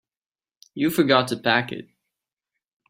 [0.73, 1.87] You forgot to pack it.